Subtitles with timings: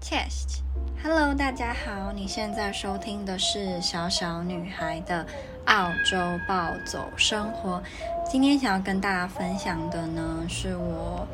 [0.00, 5.24] Test，Hello，大家好，你现在收听的是小小女孩的
[5.66, 6.16] 澳洲
[6.48, 7.82] 暴走生活。
[8.24, 11.26] 今天想要跟大家分享的呢，是我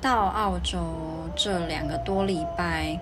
[0.00, 0.78] 到澳洲
[1.34, 2.98] 这两个多礼拜，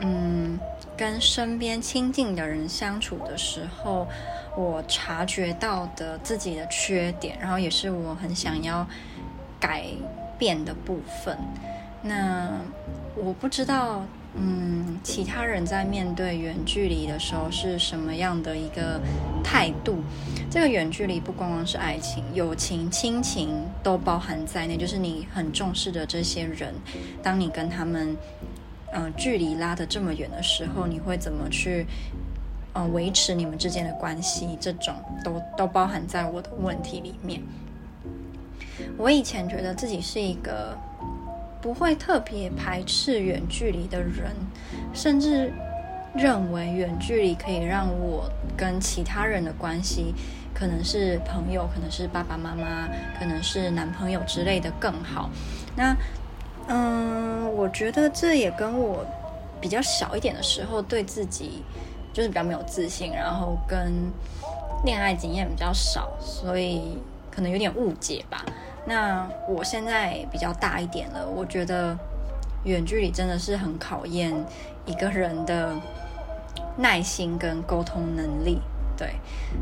[0.00, 0.58] 嗯，
[0.96, 4.06] 跟身边亲近的人相处的时候，
[4.56, 8.86] 我察觉到的自己的缺点，然后也是我很想要
[9.58, 9.86] 改
[10.38, 11.36] 变的部分。
[12.02, 12.50] 那
[13.16, 14.04] 我不知道，
[14.34, 19.00] 嗯，其他人在面对远距离的时候是什么样的一个
[19.42, 20.02] 态度？
[20.50, 26.74] 这个远距离不光光是爱情、友情、亲情都包含在内，就是你很重视的这些人，
[27.22, 28.14] 当你跟他们，
[28.92, 31.86] 呃，距离拉得这么远的时候，你会怎么去，
[32.74, 34.58] 呃，维持你们之间的关系？
[34.60, 34.94] 这种
[35.24, 37.40] 都都包含在我的问题里面。
[38.98, 40.76] 我以前觉得自己是一个。
[41.66, 44.30] 不会特别排斥远距离的人，
[44.94, 45.52] 甚至
[46.14, 50.14] 认为远距离可以让我跟其他人的关系，
[50.54, 55.28] 可能是朋友，可能是爸爸妈妈，可能是男朋友之类的更好。
[55.74, 55.96] 那，
[56.68, 59.04] 嗯，我觉得这也跟我
[59.60, 61.64] 比较小一点的时候对自己
[62.12, 63.92] 就是比较没有自信，然后跟
[64.84, 66.96] 恋爱经验比较少，所以
[67.28, 68.46] 可能有点误解吧。
[68.88, 71.96] 那我现在比较大一点了，我觉得
[72.62, 74.32] 远距离真的是很考验
[74.84, 75.74] 一个人的
[76.76, 78.60] 耐心跟沟通能力。
[78.96, 79.16] 对，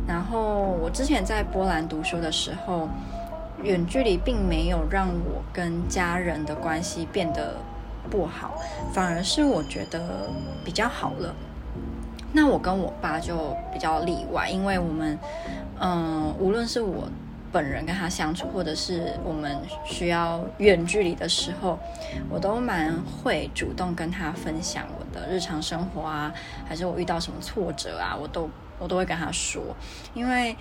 [0.07, 2.87] 然后我之前在波兰读书的时候，
[3.63, 7.57] 远距离并没有让我跟家人的关系变得
[8.11, 8.55] 不好，
[8.93, 10.29] 反而是我觉得
[10.65, 11.35] 比较好了。
[12.33, 15.19] 那我跟我爸就比较例外，因为我们，
[15.81, 17.09] 嗯，无论是我。
[17.55, 21.79] 本人跟他相处，或者是我们需要远距离的时候，
[22.29, 26.35] 我都蛮会主动跟他分享我的日常生活啊，
[26.67, 29.63] 还是我遇到什么挫折啊，我都我都会跟他说，
[30.15, 30.57] 因为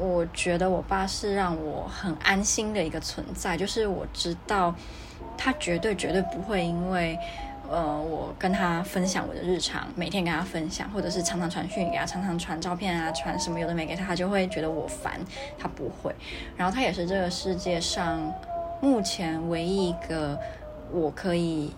[0.00, 4.74] 我觉得我爸是让我很安心的一个存在，就是我知道
[5.36, 7.18] 他绝对绝对不会因为。
[7.70, 15.20] 呃，我跟他分享我的日常，每天跟他分享，或者是常常传讯给他，常常传照片啊，传什么有的没给他，他就会觉得我烦。
[15.58, 16.14] 他不会，
[16.56, 18.32] 然后他也是这个世界上
[18.80, 20.38] 目前唯一一个
[20.92, 21.72] 我可以。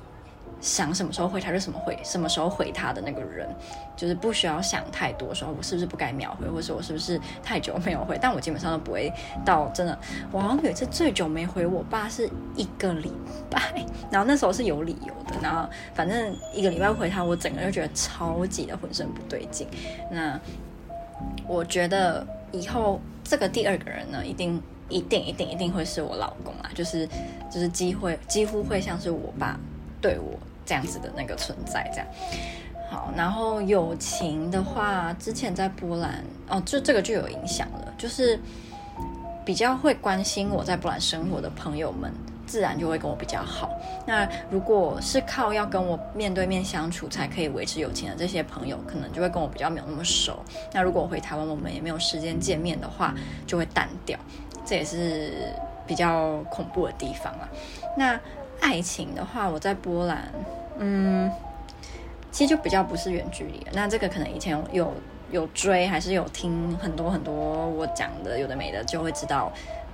[0.61, 3.49] 想什么时候回他就什么回，什么时候回他的那个人，
[3.97, 8.19] 就是不需要想太多，说我是不是不该秒回，或者我是不是太久没有回。
[8.21, 9.11] 但我基本上都不会
[9.45, 9.99] 到真的。
[10.31, 13.11] 我好像有一次最久没回我爸是一个礼
[13.49, 19.67] 拜，然后那时候是有理由的，然后反正一个礼拜回他，我整个就觉得超级的浑身不对劲。
[20.11, 20.39] 那
[21.47, 27.09] 我觉得以后这个第二个人呢，一定一定一定一定会是我老公啊，就是
[27.51, 29.59] 就是机会几乎会像是我爸
[30.03, 30.39] 对我。
[30.71, 32.07] 这样子的那个存在，这样
[32.93, 33.13] 好。
[33.17, 38.39] 然后友情的话，之前在波兰哦，就这个就有影响了，就是
[39.45, 42.13] 比较会关心我在波兰生活的朋友们，
[42.47, 43.69] 自然就会跟我比较好。
[44.07, 50.39] 那如果是靠要跟我面对面相处才可以维持友情的这些朋友，可能就会跟我比较没有那么熟。
[50.73, 53.13] 那如果回台湾，我们也没有时间见面的话，
[53.45, 54.17] 就会淡掉。
[54.65, 55.33] 这也是
[55.85, 57.49] 比较恐怖的地方啊。
[57.97, 58.21] 那
[58.61, 60.31] 爱情的话，我在波兰。
[60.81, 61.31] 嗯，
[62.33, 63.65] 其实就比较不是远距离。
[63.73, 64.95] 那这个可能以前有有，
[65.31, 67.35] 有追，还是有听很多很多
[67.69, 69.53] 我讲的有的没的，就会知道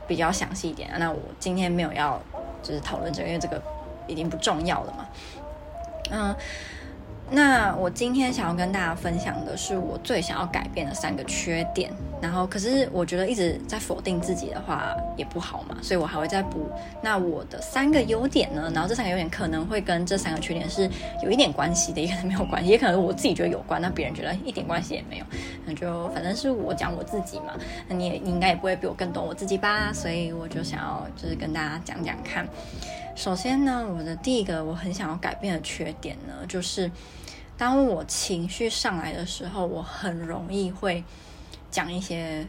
[0.08, 0.88] 比较详细一点。
[0.98, 2.18] 那我今天没有要
[2.62, 3.60] 就是讨论这个，因为这个
[4.06, 5.06] 已经不重要了嘛。
[6.10, 6.34] 嗯。
[7.28, 11.90] 那我今天想要跟大家分享的是我最想要改变的三个缺点，
[12.20, 16.68] 然后可是我觉得一直在否定自己的话也不好嘛，所以我还会再补。
[17.02, 18.70] 那我的三个优点呢？
[18.74, 20.88] 然后这三个优点可能会跟这三个缺点是
[21.22, 25.24] 有一点关系的，也可能没有关系，也可能我自己觉得有关，那别人觉得一点关系也没有。
[25.64, 27.52] 那就反正是我讲我自己嘛，
[27.86, 32.46] 那你也你应该也不会比我更懂我自己吧，所以我就想要就是跟大家讲讲看。
[33.14, 36.90] 首先呢，我的第一个我很想要改变的缺点呢，就是
[37.56, 41.02] 当我情绪上来的时候，我很容易会
[41.76, 42.42] 讲一些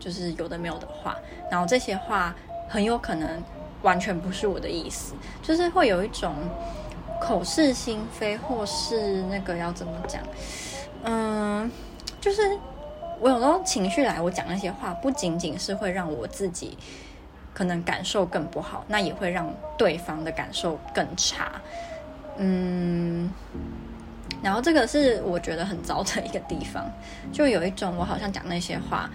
[0.00, 1.16] 就是有的没有的话，
[1.48, 2.34] 然后这些话
[2.68, 3.40] 很有可能
[3.82, 6.34] 完全不是我的意思，就是会有一种
[7.20, 10.20] 口是心非，或是那个要怎么讲？
[11.04, 11.70] 嗯，
[12.20, 12.58] 就是
[13.20, 16.76] 我有时候情绪来，我讲那些话，不仅仅是会让我自己。
[17.54, 21.52] 可能感受更不好，那也会让对方的感受更差。
[22.38, 23.30] 嗯，
[24.42, 26.90] 然后这个是我觉得很糟的一个地方，
[27.32, 29.08] 就有一种我好像讲那些话，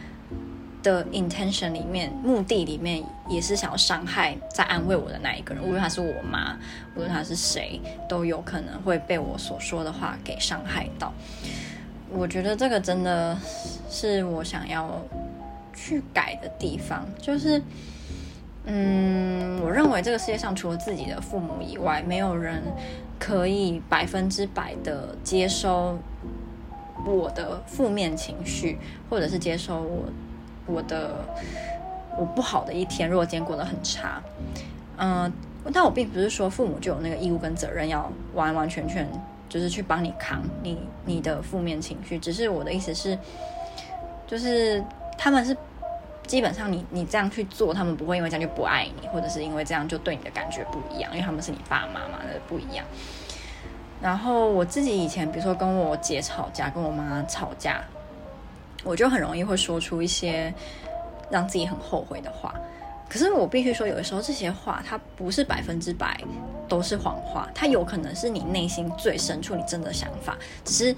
[0.81, 6.57] 的 intention 里面，目的里面也是想要伤害在安慰我的那一个人，无论他是我妈，
[6.95, 11.13] 无论他是谁，都有可能会被我所说的话给伤害到。
[12.09, 13.38] 我觉得这个真的
[13.89, 15.01] 是我想要
[15.74, 17.62] 去改的地方，就是，
[18.63, 22.63] 嗯，我认为这个世界上除了自己的父母以外，没有人
[23.19, 25.97] 可以百分之百的接收
[27.05, 28.77] 我的负面情绪，
[29.09, 30.03] 或者是接收我。
[30.69, 31.25] 我的
[32.17, 34.21] 我不好的一天，如果今天过得很差，
[34.97, 35.31] 嗯、
[35.71, 39.07] 但我并不是说父母就有那个义务跟责任要完完全全
[39.47, 43.17] 就是去帮你扛你你的负面情绪，只是我的意思是，
[44.27, 44.83] 就是
[45.17, 45.55] 他们是
[46.27, 52.85] 基本上你你这样去做，他们不会因为这样就不爱你，或者是因为这样就对你的感觉不一样，因为他们是你爸妈嘛，那、不一样。
[54.00, 57.81] 然后我自己以前，比如说跟我姐吵架，跟我妈吵架。
[58.83, 60.53] 我就很容易会说出一些
[61.31, 62.53] 让自己很后悔的话，
[63.09, 66.18] 可是我必须说，有的时候这些话它不是百分之百
[66.69, 70.95] 都是谎话，它有可能是你内心最深处你真的想法，只是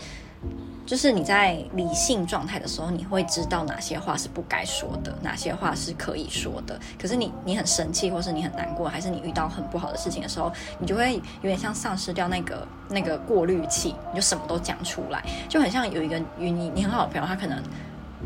[0.86, 6.80] 就是你在理性状态的时候，你会知道哪些话是不该说的，哪些话是可以说的。
[7.00, 17.62] 可是你你很生气，或是你很难过，还是你遇到很不好的事情的时候，你就会有点像丧失掉那个那个过滤器，你就什么都讲出来，就很像有一个与你你很好的朋友，他可能。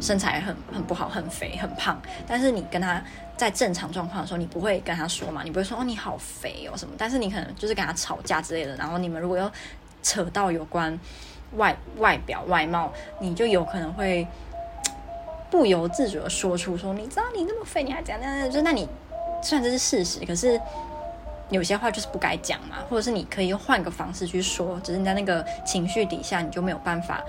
[0.02, 3.00] 身材很很不好，很肥很胖，但是你跟他
[3.38, 9.50] 在正常状况的时候，你不会跟他说嘛，你不会说哦你好肥哦什么，但是你可能就是跟他吵架之类的，然后你们如果要
[10.02, 11.00] 扯到有关
[11.58, 14.28] 外外表外貌，你就有可能会
[15.50, 18.88] 不由自主的说出说，你知道你那么肥，你还讲那就那你
[19.42, 20.60] 虽然这是事实，可是
[21.50, 27.22] 有些话就是不该讲嘛，或者是你可以用换个方式去说，只是你在那个情绪底下，你就没有办法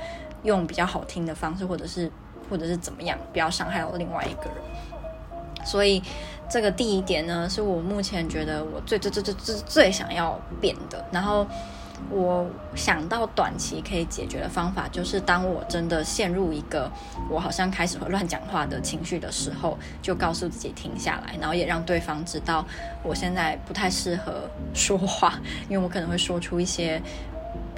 [0.42, 2.10] 用比较好听的方式，或者是。
[2.50, 5.64] 或者是怎么样，不要伤害到另外一个人。
[5.64, 6.02] 所以，
[6.46, 11.02] 这个第一点呢，是我目前觉得我最最最最最最想要变的。
[11.10, 11.46] 然后，
[12.10, 16.90] 我想到短期可以解决的方法，就是当我真的陷入一个
[17.30, 22.64] 我好像开始会乱讲话的情绪的时候，就告诉自己停下来，然后也让对方知道
[23.02, 27.00] 我现在不太适合说话，因为我可能会说出一些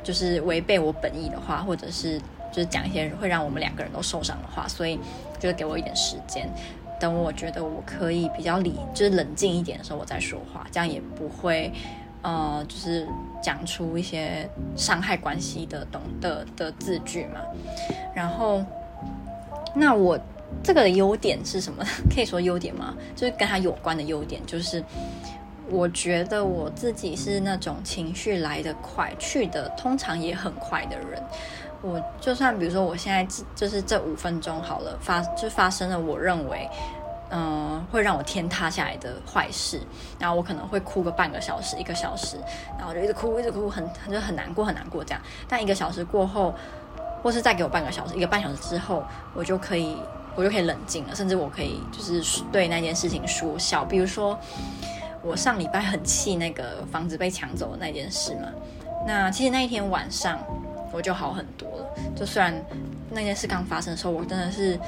[0.02, 2.20] 就是违背我本意的话，或者是。
[2.52, 4.98] 就是讲一些会让我们两个人都受伤的话，所以
[5.38, 6.48] 就给我一点时间，
[6.98, 11.70] 等我觉得我可以比较理，就是冷静一点的时候，我再说话，这样也不会，
[12.26, 13.06] 呃，就是
[13.40, 17.40] 讲出一些伤害关系的懂的的字句嘛。
[18.12, 18.64] 然后，
[19.72, 20.18] 那我
[20.60, 21.84] 这个的优点是什么？
[22.12, 22.96] 可以说优点吗？
[23.14, 24.82] 就是跟他有关的优点，就是
[25.70, 31.22] 我觉得我自己是那种情绪来得快，去得通常也很快的人。
[31.80, 33.24] 我就算比如说我现在
[33.54, 36.68] 就是这五分钟好了，发就发生了我认为，
[37.30, 39.80] 嗯、会让我天塌下来的坏事，
[40.18, 42.36] 然后我可能会哭个半个小时、一个小时，
[42.78, 45.20] 然后我就一直哭、一直哭，很就很难过、很难过这样。
[45.48, 46.54] 但一个小时过后，
[47.22, 49.96] 或是再给我半个小时、一个半小时之后，我就可以，
[50.34, 53.84] 我就可以冷静了，甚至我可以就是对那件事情说笑。
[53.84, 54.38] 比如说，
[55.22, 58.48] 我上礼拜很气那个房子被抢走的那件事嘛，
[59.06, 60.38] 那其实那一天晚上。
[60.92, 61.86] 我就好很多了。
[62.14, 62.54] 就虽然
[63.10, 64.78] 那件事刚发生的时候，我真的是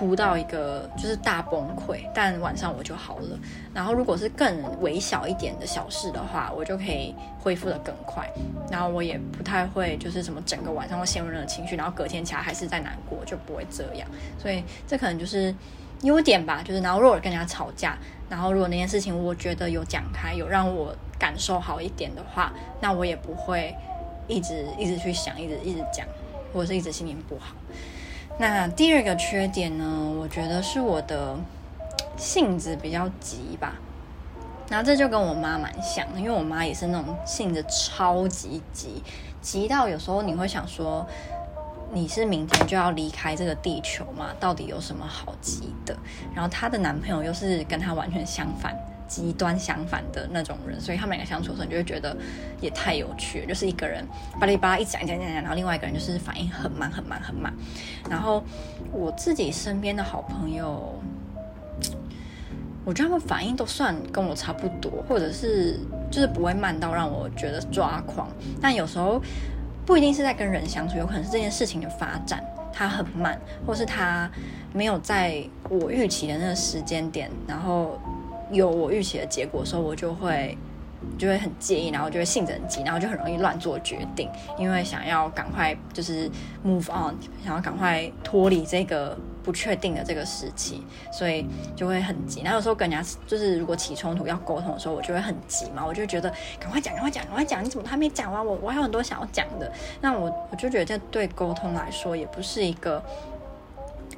[0.00, 3.38] 哭到一个就是大崩溃，但晚上我就好了。
[3.74, 8.26] 然后如果是更微小一点的小事的话，我就可以恢复得更快。
[8.70, 14.08] 然后我也不太会就是什么整个晚上会陷入那种情绪，然后隔天起来还是在难过，就不会这样。
[14.38, 15.54] 所以这可能就是
[16.00, 16.62] 优点吧。
[16.64, 17.98] 就是然后如果跟人家吵架，
[18.30, 23.76] 然后如果那件事情我觉得有讲开，有让我感受好一点的话，那我也不会。
[24.28, 26.06] 一直一直去想，一直一直讲，
[26.54, 27.52] 或者是一直心情不好。
[28.40, 30.10] 那第二个缺点呢？
[30.18, 31.36] 我觉得是我的
[32.16, 33.74] 性子比较急吧。
[34.70, 39.02] 然后这就跟我妈蛮像的，因为我妈也是那种性子超级急，
[39.42, 41.06] 急到有时候你会想说，
[41.92, 44.30] 你是明天就要离开这个地球吗？
[44.40, 45.94] 到底有什么好急的？
[46.34, 48.74] 然后她的男朋友又是跟她完全相反。
[49.10, 52.16] 极端相反的那种人，所以他们两个相处的时候，你就会觉得
[52.60, 53.46] 也太有趣了。
[53.46, 54.06] 就是一个人
[54.38, 57.52] 巴拉巴拉一讲讲讲讲，然后另外一个人就是反应很慢很慢很慢。
[58.08, 58.40] 然后
[58.92, 60.94] 我自己身边的好朋友，
[62.84, 68.28] 我觉得他们反应都算跟我差不多，或者是就是不会慢到让我觉得抓狂。
[68.62, 69.20] 但有时候
[69.84, 73.36] 不一定是在跟人相处，有可能是这件事情的发展它很慢，
[73.66, 74.30] 或是他
[74.72, 78.00] 没有在我预期的那个时间点，然后。
[78.50, 80.56] 有我预期的结果的时候，我就会
[81.18, 84.28] 就会很介意，然后就会性子很急，然后就很容易乱做决定，
[84.58, 86.30] 因为想要赶快就是
[86.64, 87.14] move on，
[87.44, 92.42] 想要赶快脱离这个不确定的这个时期，所以就会很急。
[92.42, 98.44] 然后有时候跟人家就是如果起冲突要沟通的时候，我就会很急嘛，我就觉得赶快讲，赶快讲，赶快讲，你怎么还没讲完？
[98.44, 99.72] 我我还有很多想要讲的。
[100.02, 103.02] 那我我就觉得这对沟通来说也不是一个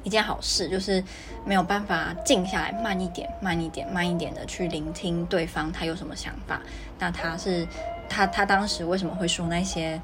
[0.03, 1.03] 一件好事，就是
[1.45, 6.61] 没有办法静下来，慢一点，慢一点，慢一点的去聆听对方他有什么想法。
[6.99, 7.67] 那他是
[8.07, 9.99] 他他当时为什么会说那些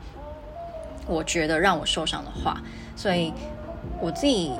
[1.06, 2.62] 我觉得让我受伤的话？
[2.96, 3.34] 所以
[4.00, 4.52] 我自己。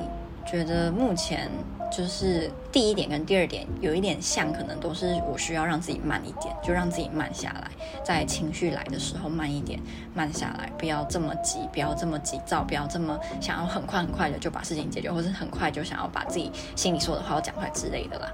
[0.48, 1.48] 觉得目前
[1.92, 7.70] 就是第一点跟第二点有一点像，可能都是我需要让自己慢一点，就让自己慢下来，
[8.04, 9.80] 在情绪来的时候慢一点，
[10.14, 18.32] 慢下来，不要这么急，不要这么急躁，不要这么想要很快很快的就把事情解决，或是很快就想要把自己心里说的话要讲出来之类的啦。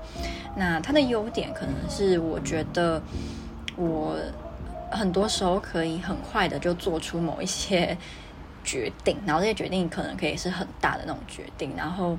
[0.56, 3.02] 那它的优点可能是我觉得
[3.76, 4.18] 我
[4.92, 7.98] 很多时候可以很快的就做出某一些。
[8.68, 12.18] 决定，然后这些决定可能可以是很大的那种决定，然后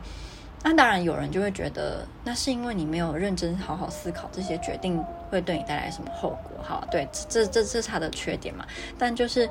[0.68, 6.61] 那当然有人就会觉得，那是因为你没有认真好好思考这些决定会对你带来什么后果。
[6.61, 8.66] 好，对，这这这是他的缺点嘛，
[8.99, 9.49] 但就是。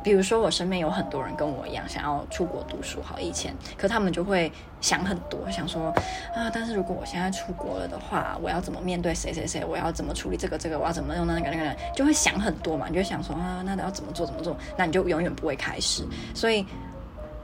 [0.00, 4.50] 比如说，我身边有很多人跟我一样想要出国读书，好以前，可他们就会
[4.80, 5.92] 想很多，想说
[6.34, 9.64] 啊，但是如果我现在出国了的话，我要怎么面对谁谁谁？
[9.64, 10.78] 我要怎么处理这个这个？
[10.78, 11.76] 我要怎么用那个那个那个？
[11.94, 14.56] 就会想很多嘛，你就想说啊，那要怎么做怎么做？
[14.76, 16.06] 那你就永远不会开始。
[16.32, 16.64] 所以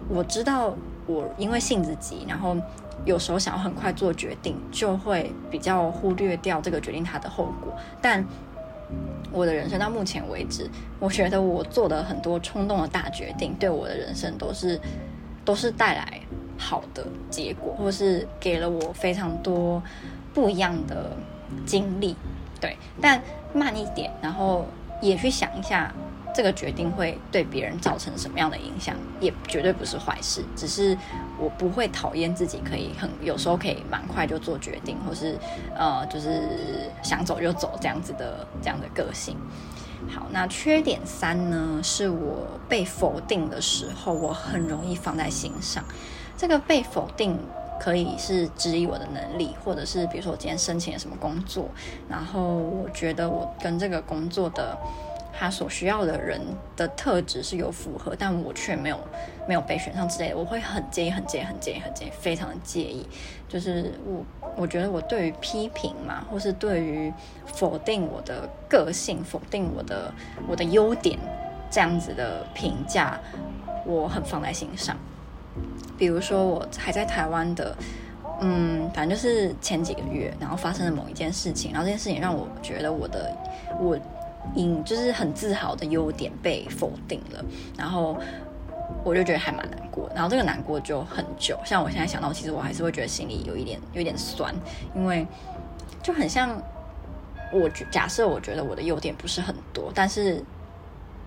[0.08, 0.74] 我知道，
[1.06, 2.56] 我因为性子急，然后
[3.04, 8.24] 有时候想要很快做决定，就会比较忽略掉这个决定它的后果，但。
[9.32, 10.70] 我的人生到目前为止，
[11.00, 14.80] 我觉得我做的很多冲动的大决定，对我的人生都是
[15.44, 16.20] 都是带来
[16.56, 19.82] 好的结果，或是给了我非常多
[20.32, 21.16] 不一样的
[21.66, 22.14] 经历。
[22.60, 23.20] 对，但
[23.52, 24.66] 慢一点，然后
[25.02, 25.92] 也去想一下。
[26.34, 30.42] 这个决定会对别人造成什么样的影响，也绝对不是坏事。
[30.56, 30.98] 只是
[31.38, 35.38] 我不会讨厌自己可以很有时候可以蛮快就做决定，或是
[35.76, 39.36] 呃，就是想走就走这样子的这样的个性。
[40.10, 45.84] 好，那缺点三呢，是我被否定的时候，我很容易放在心上。
[46.36, 47.38] 这个被否定
[47.80, 51.68] 可以是质疑我的能力，或者是比如说我今天申请了什么工作，
[52.08, 54.76] 然后我觉得我跟这个工作的。
[55.36, 56.40] 他所需要的人
[56.76, 58.98] 的特质是有符合，但我却没有
[59.48, 63.04] 没有被选上之类的，我会很介意，很介意，很介意，很介意，非常介意。
[63.48, 64.24] 就是我
[64.56, 67.12] 我觉得我对于批评嘛，或是对于
[67.46, 70.12] 否定我的个性、否定我的
[70.48, 71.18] 我的优点
[71.70, 73.18] 这样子的评价，
[73.84, 74.96] 我很放在心上。
[75.98, 77.76] 比如说我还在台湾的，
[78.40, 83.36] 嗯，反正就是前几个月，然后发生了某一件事情，然后这件事情让我觉得我的
[83.80, 83.98] 我。
[84.54, 87.44] 因就是很自豪的优点被否定了，
[87.76, 88.18] 然后
[89.02, 91.58] 我就觉得还蛮难过，然后这个难过就很久。
[91.64, 94.54] 像我现在想到，其实我还是会觉得心里有一点有一点酸，
[94.94, 95.26] 因为
[96.02, 96.60] 就很像
[97.52, 100.42] 我觉假设我觉得我的优点不是很多，但是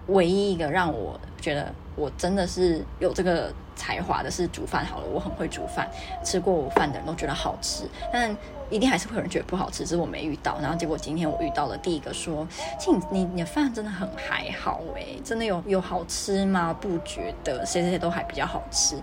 [0.07, 5.89] 唯一一个让我觉得我真的是有这个才华的是煮饭好了，我很会煮饭，
[6.23, 8.33] 吃过我饭的人都觉得好吃，但。
[8.69, 10.59] 一定还是会有人觉得不好吃，只是我没遇到。
[10.61, 12.45] 然后结果今天我遇到了第一个说
[12.77, 16.73] ：“其实你你的饭真的很还好诶，真的有有好吃吗？
[16.73, 18.97] 不觉得，谁谁谁都还比较好吃。”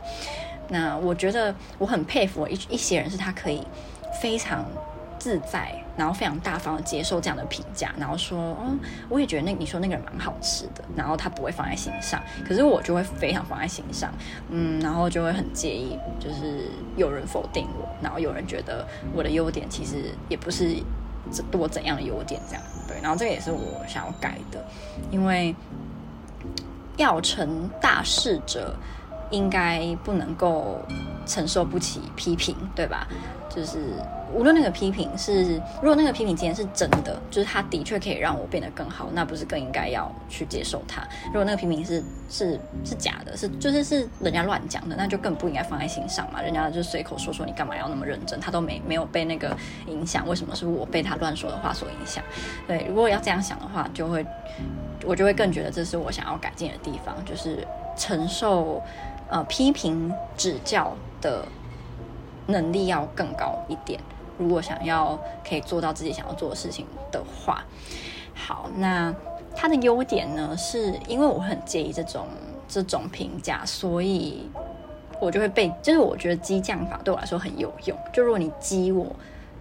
[0.68, 3.66] 那我觉得我很佩服我一一些人，是他可以
[4.20, 4.62] 非常。
[5.16, 8.76] 自在，然后非常大方的接受这样的评价，然后说，哦，
[9.08, 14.12] 我也觉得那你说那个人蛮好吃的，然后他不会放在心上，可是我就会非常放在心上，
[14.50, 20.76] 嗯，然后就会很介意，就是有人否定我，然后有人觉得我的优点其实也不是
[21.50, 24.64] 多怎样的优点这样，对，然后这个也是我想要改的，
[25.10, 25.54] 因为
[26.96, 28.76] 要成大事者，
[29.34, 30.80] 应该不能够
[31.26, 33.06] 承受不起批评，对吧？
[33.54, 33.92] 就是
[34.34, 41.06] 无论那个批评是，如果那个批评今天是真的，就是他的确可以让我变得更好，那不是更应该要去接受他？
[41.26, 46.42] 如果那个批评是是是假的，是就是是人家乱讲的，那就更不应该放在心上嘛。
[46.42, 48.40] 人家就随口说说，你干嘛要那么认真？
[48.40, 52.24] 他都没没有被那个影响，为什么是我被他乱说的话所影响？
[52.66, 54.26] 对，如果要这样想的话，就会
[55.04, 57.64] 我就会更觉得这是我想要改进的地方，就是
[57.96, 58.82] 承受
[59.28, 61.44] 呃批评指教的。
[62.46, 63.98] 能力要更高一点。
[64.36, 67.64] 如果想要可以做到自己想要做的事情的话，
[68.34, 69.14] 好，那
[69.56, 72.26] 它的优点呢，是因为我很介意这种
[72.68, 74.46] 这种评价，所以
[75.18, 77.96] 我就会被，就是我觉得激将法对我来说很有用。
[78.12, 79.06] 就如果你激我，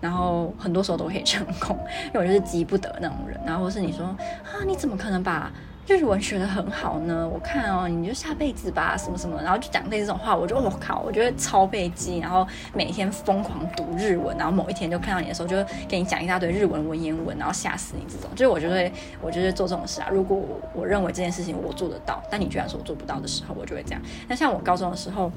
[0.02, 3.40] 然后很多时候都可以成功，因为我就是激不得那种人。
[3.46, 5.50] 然后是你说啊，你怎么可能把
[5.86, 7.28] 日文学得很好呢？
[7.28, 20.08] 我看哦，你就下辈子吧，什么什么，然后就讲类似这种话，我就我靠，我觉得超被激，然后每天疯狂读日文，然后某一天就看到你的时候，就给你讲一大堆日文文言文，然后吓死你这种，就是我就会，我就是做这种事啊。
[20.10, 20.42] 如果
[20.74, 24.02] 我认为这件事情我做得到，但你居然说我做不到的时候，我就会这样。
[24.30, 25.30] 那像我高中的时候，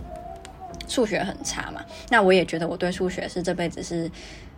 [0.86, 4.08] 数学很差嘛，那我也觉得我对数学是这辈子是。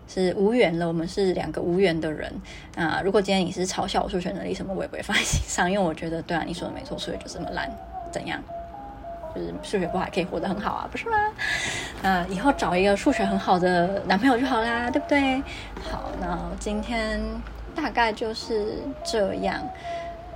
[0.09, 2.33] 是无缘了，我们是两个无缘的人
[2.75, 7.71] 啊、如果今天你是嘲笑我数学能力什么，我也不会放在心上，因为我觉得对啊，你说的没错，数学就这么烂，
[8.11, 8.43] 怎样？
[9.35, 11.17] 就是数学不好还可以活得很好啊，不是吗？
[12.03, 15.43] 呃，以后找一个数学很好的男朋友就好啦，对不对？
[15.91, 17.21] 好，那今天
[17.75, 19.63] 大概就是这样。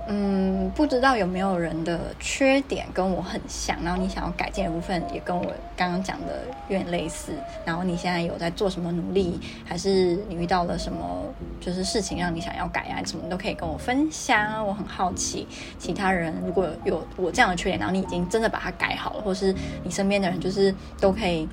[0.07, 5.45] 嗯，不知道有没有人的缺点跟我很像，然后你想要改进的部分也跟我
[5.77, 7.31] 刚刚讲的有点类似，
[7.63, 11.23] 然后你现在有在做什么努力，还是你遇到了什么
[11.61, 13.01] 就是事情让你想要改啊？
[13.05, 15.47] 什么都可以跟我分享，我很好奇，
[15.79, 21.47] 其他人如果有我这样的缺点，然后你已经真的把它改好了，或是你身边的人就是都可以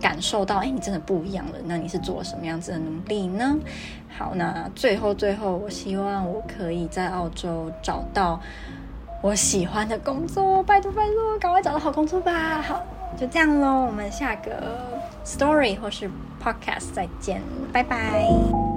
[0.00, 3.56] 感受到，哎，你真的不一样了，那你是做了什么样子的努力呢？
[4.16, 8.40] 好，那最后最后，我希望我可以在澳洲找到
[9.22, 12.62] 我喜欢的工作，拜托拜托，赶快找到好工作吧！
[12.62, 12.82] 好，
[13.16, 14.78] 就这样喽，我们下个
[15.24, 16.08] story 或是
[16.42, 17.42] podcast 再见，
[17.72, 18.73] 拜拜。